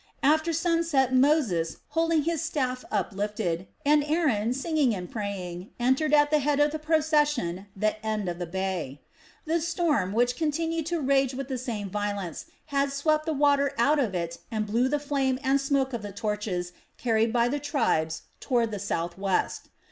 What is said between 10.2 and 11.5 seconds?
continued to rage with